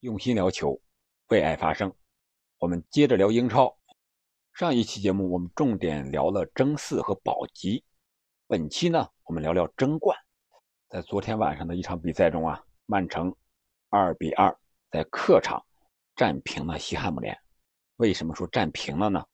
[0.00, 0.80] 用心聊球，
[1.30, 1.92] 为爱发声。
[2.58, 3.76] 我们接着聊英超。
[4.52, 7.82] 上一期节目我们重点聊了争四和保级，
[8.46, 10.16] 本期呢我们聊聊争冠。
[10.88, 13.34] 在昨天晚上的一场比赛中啊，曼城
[13.88, 14.56] 二比二
[14.88, 15.60] 在客场
[16.14, 17.36] 战平了西汉姆联。
[17.96, 19.24] 为什么说战平了呢？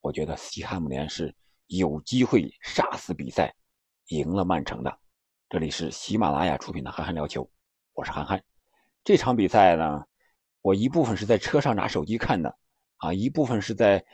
[0.00, 1.32] 我觉得西汉姆联是
[1.68, 3.54] 有机会杀死比赛，
[4.08, 4.98] 赢了曼城的。
[5.48, 7.44] 这里是喜马拉雅出品的《憨憨聊球》，
[7.92, 8.42] 我是憨憨。
[9.04, 10.04] 这场比赛呢，
[10.68, 12.54] 我一部分是在车上拿手机看的，
[12.98, 14.04] 啊，一部分是在。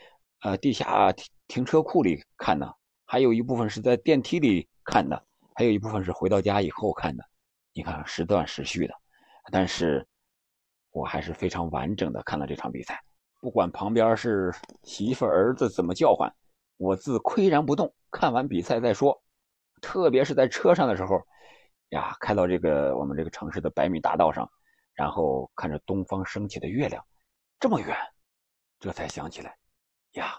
[0.40, 2.70] 呃，地下停停车库里看的，
[3.06, 7.24] 还有一部分是在电梯里看的，还有一部分是回到家以后看的。
[7.72, 8.92] 你看时断时续的，
[9.50, 10.06] 但是
[10.90, 13.02] 我还是非常完整的看了这场比赛。
[13.40, 14.52] 不管旁边是
[14.82, 16.30] 媳妇儿子怎么叫唤，
[16.76, 17.90] 我自岿然不动。
[18.10, 19.18] 看完比赛再说。
[19.80, 21.22] 特别是在车上的时候，
[21.88, 24.46] 呀，开到这个我们这个城市的百米大道上，
[24.94, 27.04] 然后看着东方升起的月亮，
[27.60, 27.96] 这么远，
[28.78, 29.56] 这才想起来。
[30.12, 30.34] 呀，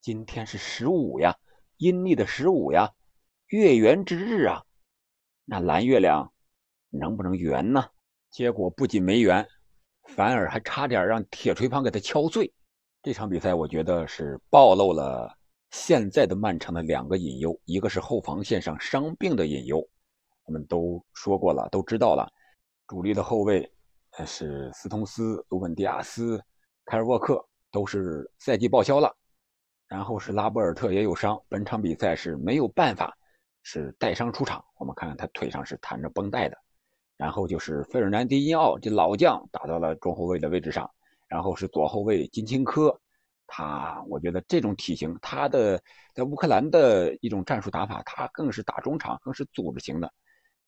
[0.00, 1.36] 今天是十五呀，
[1.76, 2.90] 阴历的十五呀，
[3.48, 4.64] 月圆之日啊，
[5.44, 6.32] 那蓝月亮
[6.90, 7.84] 能不能圆呢？
[8.30, 9.46] 结果不仅没圆，
[10.04, 12.52] 反而还差点让铁锤帮给他敲碎。
[13.02, 15.38] 这场比赛我觉得是暴露了
[15.70, 19.86] 现在的曼城的两个隐忧，一个是后防线上伤病的隐忧，
[20.44, 22.30] 我们都说过了，都知道了，
[22.86, 23.70] 主力的后卫
[24.12, 26.42] 呃是斯通斯、鲁本迪亚斯、
[26.84, 27.44] 凯尔沃克。
[27.70, 29.14] 都是赛季报销了，
[29.88, 33.14] 然后是拉波尔特也有伤，本场比赛是没有办法，
[33.62, 34.64] 是带伤出场。
[34.78, 36.56] 我们看看他腿上是弹着绷带的。
[37.18, 40.90] 然后就是费尔南迪尼奥这老将打到了中后卫的位置上，
[41.26, 42.98] 然后是左后卫金钦科，
[43.46, 45.78] 他我觉得这种体型，他的
[46.14, 50.10] 在乌克兰的一种战术打法，他更是打中场，更是组织型的。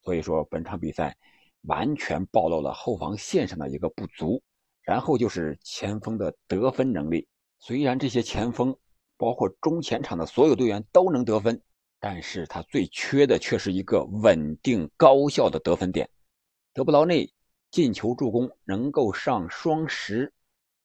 [0.03, 1.17] 所以说本场比赛
[1.63, 4.43] 完全暴露了后防线上的一个不足。
[4.83, 7.29] 然后就是前锋的得分能力。
[7.59, 8.77] 虽然这些前锋，
[9.17, 11.63] 包括中前场的所有队员都能得分，
[12.01, 16.09] 但是他最缺的却是一个稳定高效的得分点。
[16.73, 17.31] 德布劳内
[17.71, 20.33] 进球助攻能够上双十，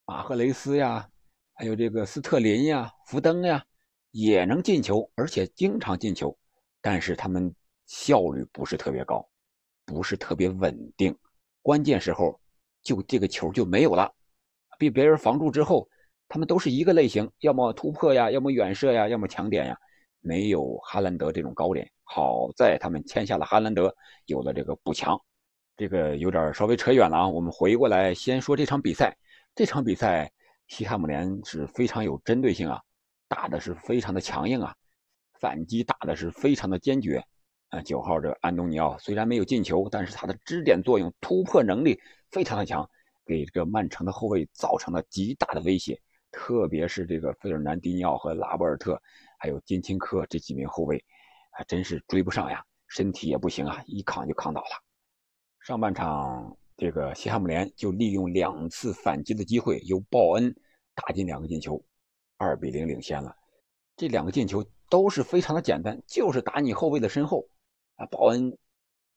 [0.05, 1.09] 马赫雷斯呀，
[1.53, 3.65] 还有这个斯特林呀、福登呀，
[4.11, 6.37] 也能进球，而且经常进球，
[6.81, 7.55] 但是他们
[7.87, 9.27] 效率不是特别高，
[9.85, 11.15] 不是特别稳定，
[11.61, 12.39] 关键时候。
[12.83, 14.13] 就这个球就没有了，
[14.77, 15.89] 被别人防住之后，
[16.27, 19.75] 他们都是一个类型，要么突破呀，要么远射呀，要么抢点呀，
[20.21, 21.91] 没有哈兰德这种高点。
[22.03, 23.91] 好在他们签下了哈兰德，
[24.27, 25.19] 有了这个补强。
[25.75, 29.17] 这个有点稍微扯远了啊，我们回过来先说这场比赛。
[29.55, 30.31] 这场比赛，
[30.67, 32.79] 西汉姆联是非常有针对性啊，
[33.27, 34.75] 打的是非常的强硬啊，
[35.39, 37.25] 反击打的是非常的坚决。
[37.69, 41.99] 啊，九号这个安东尼奥虽然没有进球，但是他的支点作用、突破能力。
[42.31, 42.89] 非常的强，
[43.25, 45.97] 给这个曼城的后卫造成了极大的威胁，
[46.31, 49.01] 特别是这个费尔南迪尼奥和拉波尔特，
[49.39, 51.01] 还有金钦科这几名后卫，
[51.51, 54.83] 还真是追不上呀，身体也不行啊，一扛就扛倒了。
[55.61, 60.53] 上半场这个西汉姆联就利用两次反击的机会，由鲍恩
[60.93, 61.81] 打进两个进球，
[62.35, 63.33] 二比零领先了。
[63.95, 67.47] 这两个进球都是非常的简单，就是打你后卫的身后
[67.95, 68.57] 啊，鲍恩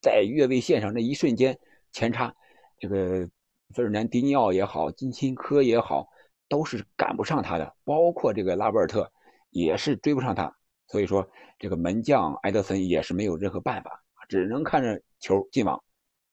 [0.00, 1.58] 在越位线上那一瞬间
[1.92, 2.34] 前插。
[2.78, 3.28] 这个
[3.74, 6.08] 费尔南迪尼奥也好，金钦科也好，
[6.48, 9.10] 都是赶不上他的，包括这个拉波尔特
[9.50, 10.54] 也是追不上他。
[10.86, 11.28] 所以说，
[11.58, 15.82] 这个门将埃德森也是没有任何办法，只能看着球进网。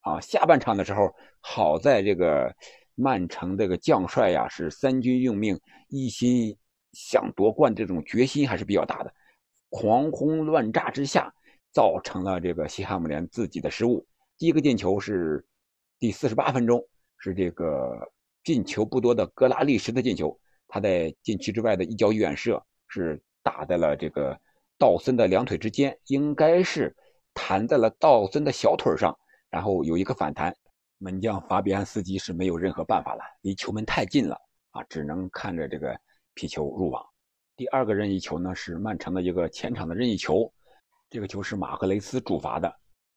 [0.02, 2.56] 啊，下半场的时候，好在这个
[2.94, 6.56] 曼城这个将帅呀是三军用命，一心
[6.94, 9.12] 想夺冠，这种决心还是比较大的。
[9.70, 11.34] 狂轰乱炸之下，
[11.76, 14.08] 造成了这个西汉姆联自己的失误。
[14.40, 15.46] 第一个进球是。
[15.98, 16.86] 第四十八分钟
[17.18, 17.98] 是这个
[18.44, 20.38] 进球不多的格拉利什的进球，
[20.68, 24.38] 他在禁区之外的一脚远射是打在了这个
[24.78, 26.94] 道森的两腿之间，应该是
[27.34, 29.18] 弹在了道森的小腿上，
[29.50, 30.54] 然后有一个反弹，
[30.98, 34.38] 门将法比安斯基是没有任何办法了，离球门太近了
[34.72, 35.98] 啊，只能看着这个
[36.34, 37.04] 皮球入网。
[37.56, 40.54] 第二个任意球呢是曼城的一个前场的任意球，
[41.16, 42.70] 这个球是马赫雷斯主罚的，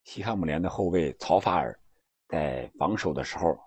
[0.04, 1.76] 西汉姆联的后卫曹法尔。
[2.28, 3.58] 在防守的时候，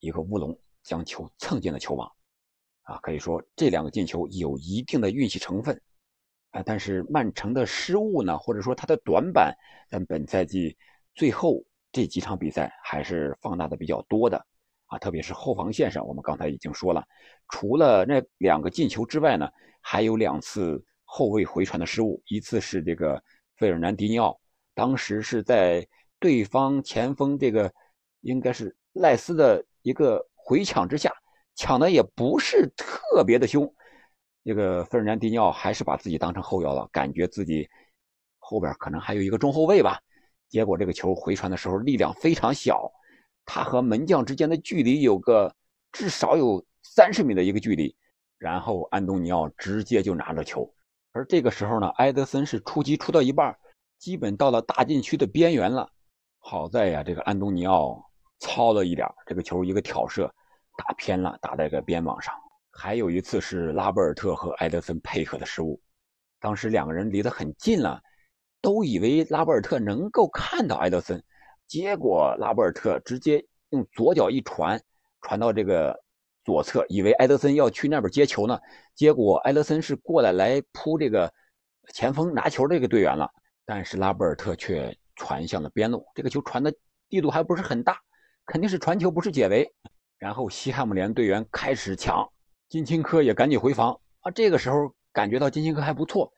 [0.00, 2.10] 一个乌龙将球蹭进了球网，
[2.84, 5.78] 啊，可以说这两个进球有一定的运气成分，
[6.52, 9.54] 啊，但是曼城的失误呢，或者说他的短板，
[9.90, 10.74] 在本赛季
[11.14, 11.62] 最后
[11.92, 14.46] 这几场比赛还是放大的比较多的，
[14.86, 17.06] 啊，特别是后防线上，我们刚才已经说了，
[17.50, 19.46] 除了那两个进球之外呢，
[19.82, 23.22] 还有两次后卫回传的失误，一次是这个
[23.56, 24.40] 费尔南迪尼奥，
[24.74, 25.86] 当时是在。
[26.22, 27.74] 对方前锋这个
[28.20, 31.12] 应该是赖斯的一个回抢之下，
[31.56, 33.68] 抢的也不是特别的凶。
[34.44, 37.68] 这个费尔南迪尼奥还是把自己当成后腰了，感觉自己
[38.38, 40.00] 后边可能还有一个中后卫吧。
[40.48, 42.88] 结果这个球回传的时候力量非常小，
[43.44, 45.52] 他和门将之间的距离有个
[45.90, 47.96] 至少有三十米的一个距离，
[48.38, 50.72] 然后安东尼奥直接就拿着球。
[51.12, 53.56] 而这个时候呢，埃德森是出击出到一半，
[53.98, 55.88] 基本到了大禁区的边缘了。
[56.38, 58.02] 好在呀，这个安东尼奥
[58.40, 60.32] 糙了一点，这个球一个挑射
[60.76, 62.34] 打偏了，打在这个边网上。
[62.70, 65.78] 还有一次是拉波尔特和埃德森配合的失误，
[66.40, 68.00] 当时两个人离得很近了，
[68.62, 71.22] 都以为拉波尔特能够看到埃德森，
[71.66, 74.82] 结果拉波尔特直接用左脚一传，
[75.20, 76.02] 传到这个
[76.44, 78.58] 左侧，以为埃德森要去那边接球呢，
[78.94, 81.32] 结果埃德森是过来来扑这个
[81.92, 83.30] 前锋拿球这个队员了，
[83.64, 86.74] 但是拉波尔特却传向了边路，这个球传的
[87.08, 87.98] 力度还不是很大，
[88.46, 89.72] 肯定是传球不是解围，
[90.18, 92.28] 然后西汉姆联队员开始抢。
[92.68, 94.30] 金钦科也赶紧回防啊！
[94.30, 96.32] 这个时候感觉到金钦科还不错，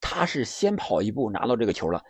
[0.00, 2.00] 他是先跑一步拿到这个球了，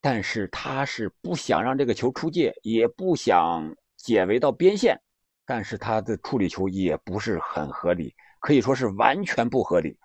[0.00, 5.00] 但是他是不想让这个球出界，也不想解围到边线，
[5.46, 9.98] 但是他的处理球也不是很合理，可以说是完全不合理。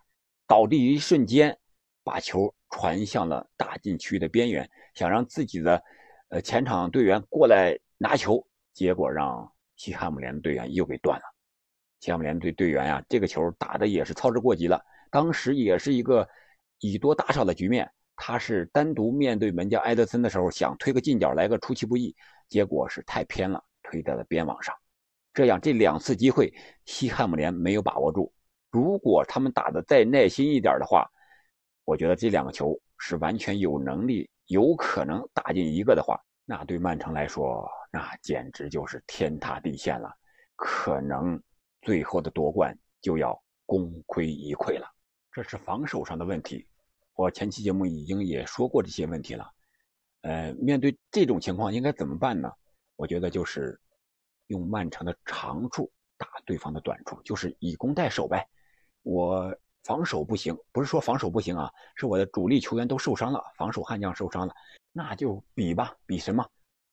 [0.45, 1.57] 倒地一瞬间，
[2.03, 5.81] 把球传向了大禁区的边缘，想让自己的
[6.29, 11.23] 呃前场队员过来拿球，结果让西汉姆联队员又给断了。
[11.99, 14.83] 西汉姆联队队员呀，这个球打的也是操之过急了。
[15.11, 16.27] 当时也是一个
[16.79, 22.15] 以多打少的局面，他是单独面对门将埃德森的时候，想推个近角来个出其不意，
[22.47, 24.73] 结果是太偏了，推在了边网上。
[25.33, 26.53] 这样这两次机会，
[26.85, 28.33] 西汉姆联没有把握住。
[28.71, 31.09] 如果他们打的再耐心一点的话，
[31.85, 40.09] 我觉得这两个球是完全有能力、有可能打进一个的话，那对曼城来说，那简直就是天塌地陷了，
[40.55, 41.41] 可能。
[41.81, 44.85] 最后的夺冠就要功亏一篑了，
[45.31, 46.67] 这是防守上的问题。
[47.15, 49.49] 我前期节目已经也说过这些问题了。
[50.23, 52.51] 呃，面对这种情况应该怎么办呢？
[52.97, 53.79] 我觉得就是
[54.49, 58.47] 用曼城的长处打对方的短处，就是以攻代守呗。
[59.03, 64.53] 我防守不行，不是说防守不行啊，是我的主力球员都受伤了，防守悍将受伤了，
[64.91, 66.47] 那就比吧，比什么？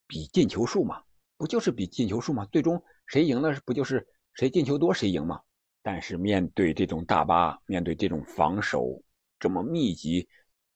[0.07, 1.03] 比进球数嘛，
[1.37, 2.47] 不就是比进球数吗？
[2.53, 4.07] 最终谁赢了，不就是？
[4.35, 5.41] 谁进球多谁赢嘛？
[5.83, 9.03] 但是面对这种大巴，面对这种防守
[9.39, 10.29] 这么密集、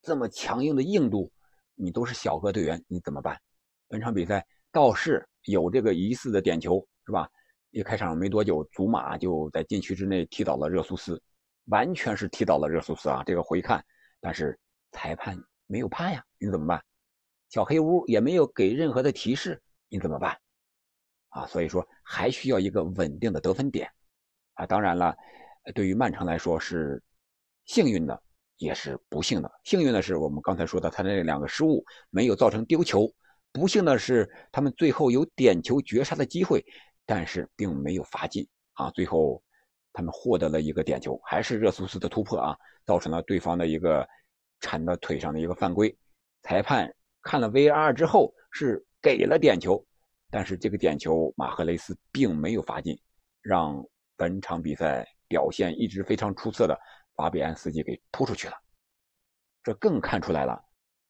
[0.03, 1.31] 这么强硬的硬度，
[1.75, 3.41] 你都是小个队员，你怎么办？
[3.87, 7.29] 本场比赛倒是有这个疑似的点球，是吧？
[7.71, 11.23] 一开场没多久，祖马就在禁区之内踢倒了热苏斯，
[11.67, 13.23] 完全是踢倒了热苏斯啊！
[13.25, 13.85] 这个回看，
[14.21, 14.59] 但是
[14.91, 16.83] 裁判没有判呀，你怎么办？
[17.49, 20.37] 小黑屋也没有给任何的提示，你怎么办？
[21.29, 23.89] 啊，所以说还需要一个稳定的得分点，
[24.55, 25.17] 啊，当然了，
[25.73, 27.01] 对于曼城来说是
[27.67, 28.21] 幸运的，
[28.57, 29.51] 也是不幸的。
[29.63, 33.07] 幸运的是我们刚才说的，他那两个失误没有造成丢球；
[33.53, 36.65] 不幸的是他们最后有点球绝杀的机会，
[37.05, 38.47] 但是并没有罚进。
[38.75, 39.43] 啊，最后
[39.93, 42.57] 他们获得了一个点球，还是热苏斯的突破啊，
[42.87, 44.09] 造成了对方的一个
[44.61, 45.95] 铲到腿上的一个犯规。
[46.43, 46.91] 裁判
[47.23, 49.85] 看了 VR 之后是给了点球。
[50.33, 52.97] 但是这个点球，马赫雷斯并没有罚进，
[53.43, 53.85] 让
[54.17, 56.79] 本场比赛表现一直非常出色的
[57.17, 58.55] 法比安斯基给扑出去了。
[59.65, 60.57] 这更看出来了，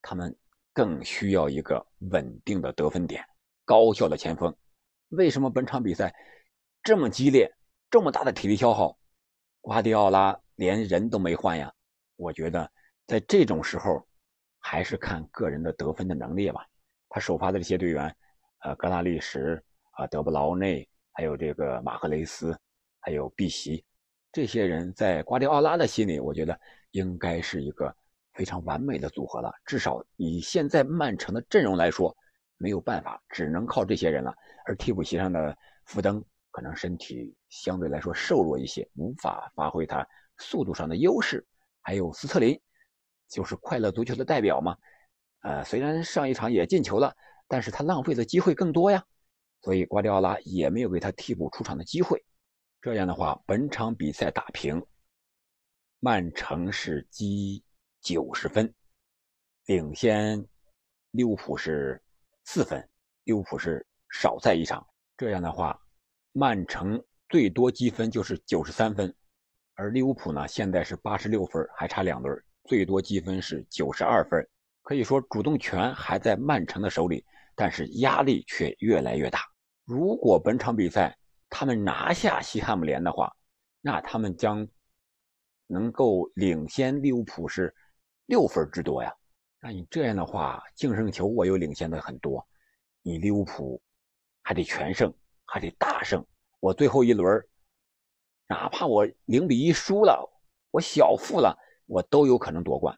[0.01, 0.35] 他们
[0.73, 3.25] 更需要一个稳定的得分点，
[3.65, 4.55] 高效的前锋。
[5.09, 6.15] 为什么本场比赛
[6.83, 7.53] 这么激烈，
[7.91, 8.99] 这么大的体力消耗，
[9.61, 11.73] 瓜迪奥拉连人都没换呀？
[12.17, 12.71] 我觉得
[13.07, 14.07] 在这种时候，
[14.59, 16.67] 还是看个人的得分的能力吧。
[17.09, 18.15] 他首发的这些队员。
[18.63, 19.59] 呃，格拉利什
[19.93, 22.55] 啊，德布劳内，还有这个马赫雷斯，
[23.01, 23.83] 还有碧席，
[24.31, 26.61] 这些人在瓜迪奥拉的心里，我觉得
[26.91, 27.97] 应该是一个
[28.41, 29.53] 非常完美的组合了。
[29.67, 32.17] 至少以现在曼城的阵容来说，
[32.57, 34.35] 没有办法，只能靠这些人了。
[34.65, 35.55] 而替补席上的
[35.85, 41.47] 福登可能身体相对来说瘦弱一些，无法发挥他速度上的优势。
[41.83, 42.59] 还有斯特林，
[43.29, 44.75] 就是快乐足球的代表嘛。
[45.43, 47.15] 呃，虽然上一场也进球了。
[47.53, 49.05] 但是他浪费的机会更多呀，
[49.63, 52.25] 所以瓜迪奥拉也没有给他替补出场的机会。
[52.81, 54.81] 这样的话，本场比赛打平，
[55.99, 57.65] 曼城是积
[58.01, 58.73] 九十分，
[59.67, 60.45] 领先
[61.11, 62.03] 利物浦是
[62.45, 62.89] 四分，
[63.25, 64.87] 利物浦是少赛一场。
[65.17, 65.81] 这样的话，
[66.33, 69.15] 曼城最多积分就是九十三分，
[69.75, 74.49] 而利物浦呢现在是八十六分，还差两轮，最多积分是九十二分。
[74.83, 77.25] 可以说主动权还在曼城的手里。
[77.57, 79.41] 但是压力却越来越大。
[79.85, 81.15] 如果本场比赛
[81.51, 83.31] 他们拿下西汉姆联的话，
[83.83, 84.67] 那他们将
[85.67, 87.75] 能够领先利物浦是
[88.31, 89.13] 六分之多呀。
[89.61, 92.47] 那你这样的话，净胜球我又领先的很多，
[93.03, 93.83] 你利物浦
[94.41, 95.13] 还得全胜，
[95.45, 96.25] 还得大胜。
[96.61, 97.45] 我最后一轮，
[98.47, 100.25] 哪怕我零比一输了，
[100.71, 102.97] 我小负了，我都有可能夺冠。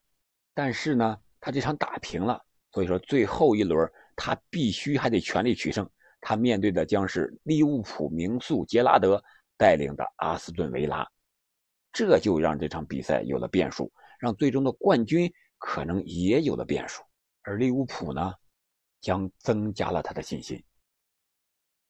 [0.53, 2.39] 但是呢，他这场打平了，
[2.71, 5.89] 所以说最后一轮他必须还得全力取胜。
[6.21, 9.21] 他面对的将是利物浦名宿杰拉德
[9.57, 11.11] 带领的阿斯顿维拉，
[11.91, 13.91] 这就让这场比赛有了变数，
[14.23, 17.03] 让最终的冠军可能也有了变数。
[17.43, 18.33] 而利物浦呢，
[19.01, 20.63] 将增加了他的信心。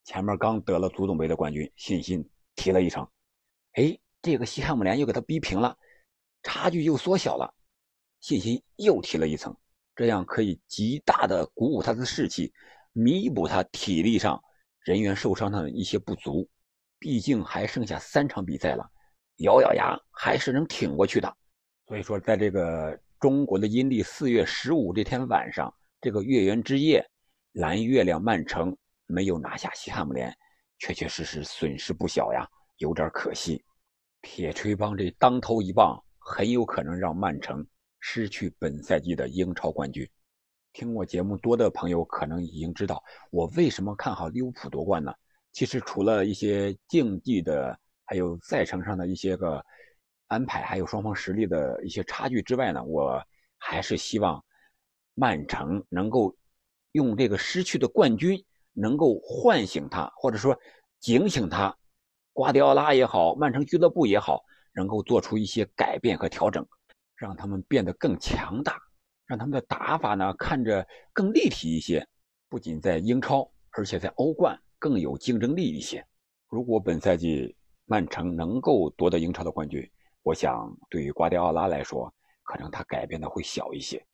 [0.04, 3.06] 前面刚得了足总杯的冠军，信心提了一层。
[3.74, 5.76] 哎，这个西汉姆联又给他逼平了，
[6.42, 7.54] 差距又缩小了，
[8.20, 9.54] 信心又提了一层。
[9.94, 12.50] 这样可以极大的鼓舞他的士气。
[12.94, 14.42] 弥补他体力上
[14.80, 16.48] 人员受伤上的一些不足，
[16.98, 18.90] 毕竟还剩下三场比赛了，
[19.36, 21.36] 咬咬牙还是能挺过去的。
[21.92, 25.70] 所以说，在这个中国的阴历四月十五这天晚上，
[26.00, 27.06] 这个月圆之夜，
[27.52, 30.34] 蓝月亮曼城没有拿下西汉姆联，
[30.78, 33.62] 确确实实损失不小呀，有点可惜。
[34.22, 37.62] 铁锤帮这当头一棒，很有可能让曼城
[38.00, 40.08] 失去本赛季的英超冠军。
[40.72, 45.12] 听我节目多的朋友可能已经知道，我为什么看好利物浦夺冠呢？
[45.52, 49.62] 其实除了一些竞技的，还有赛程上的一些个
[50.32, 53.22] 安排，还有双方实力的一些差距之外呢，我
[53.58, 54.42] 还是希望
[55.14, 56.34] 曼城能够
[56.92, 60.58] 用这个失去的冠军，能够唤醒他，或者说
[61.00, 61.76] 警醒他。
[62.32, 64.42] 瓜迪奥拉也好，曼城俱乐部也好，
[64.74, 66.66] 能够做出一些改变和调整，
[67.14, 68.80] 让他们变得更强大。
[69.26, 72.06] 让他们的打法呢看着更立体一些，
[72.48, 76.02] 不仅在英超，而且在欧冠更有竞争力一些。
[76.48, 79.86] 如果本赛季曼城能够夺得英超的冠军，
[80.22, 82.12] 我想对于瓜迪奥拉来说，
[82.42, 84.04] 可能他改变的会小一些。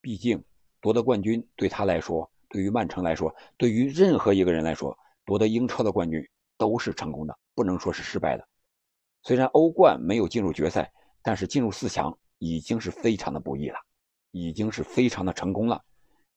[0.00, 0.42] 毕竟
[0.80, 6.22] 夺得冠军对他来说，对于曼城来说，对于任何一个人来说，夺得英超的冠军
[6.58, 8.48] 都是成功的，不能说是失败的。
[9.22, 10.92] 虽然欧冠没有进入决赛，
[11.22, 13.78] 但是进入四强已经是非常的不易了。
[14.34, 15.78] 已经是非常的成功了，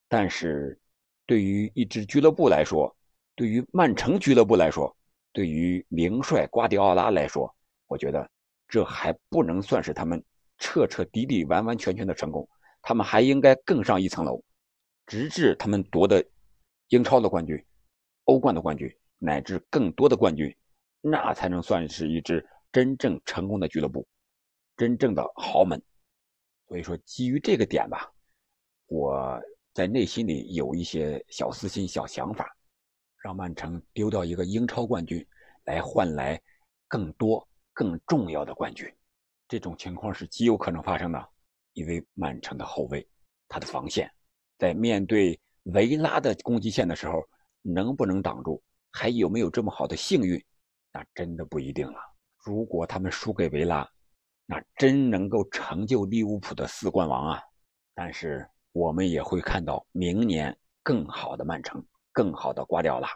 [0.09, 0.77] 但是，
[1.25, 2.93] 对于一支俱乐部来说，
[3.35, 4.93] 对于曼城俱乐部来说，
[5.31, 7.49] 对于名帅瓜迪奥拉来说，
[7.87, 8.29] 我觉得
[8.67, 10.23] 这还不能算是他们
[10.57, 12.47] 彻彻底底、完完全全的成功。
[12.81, 14.43] 他们还应该更上一层楼，
[15.05, 16.23] 直至他们夺得
[16.89, 17.63] 英超的冠军、
[18.25, 20.55] 欧冠的冠军，乃至更多的冠军，
[21.01, 24.05] 那才能算是一支真正成功的俱乐部，
[24.77, 25.81] 真正的豪门。
[26.67, 28.11] 所以说，基于这个点吧，
[28.87, 29.41] 我
[29.73, 32.55] 在内心里有一些小私心、小想法，
[33.23, 35.25] 让曼城丢掉一个英超冠军，
[35.63, 36.39] 来换来
[36.87, 38.91] 更多、更重要的冠军。
[39.47, 41.29] 这种情况是极有可能发生的，
[41.73, 43.07] 因为曼城的后卫，
[43.47, 44.11] 他的防线，
[44.57, 47.23] 在面对维拉的攻击线的时候，
[47.61, 50.43] 能不能挡住，还有没有这么好的幸运，
[50.91, 51.99] 那真的不一定了。
[52.43, 53.87] 如果他们输给维拉，
[54.45, 57.43] 那真能够成就利物浦的四冠王啊！
[57.93, 63.09] 但是我们也会看到明年更好的曼城，更好的瓜迪奥拉，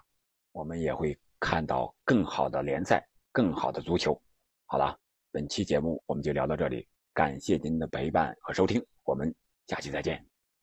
[0.51, 4.19] 我们也会看到更好的联赛，更好的足球。
[4.71, 4.95] 好了，
[5.31, 9.33] 本期节目我们就聊到这里，感谢您的陪伴和收听，我们
[9.65, 10.28] 下期再见。